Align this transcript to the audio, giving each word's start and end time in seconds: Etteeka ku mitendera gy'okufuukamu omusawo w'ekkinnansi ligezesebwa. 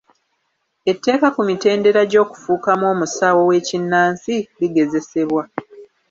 Etteeka 0.91 1.27
ku 1.35 1.41
mitendera 1.49 2.01
gy'okufuukamu 2.11 2.85
omusawo 2.93 3.39
w'ekkinnansi 3.49 4.35
ligezesebwa. 4.59 5.43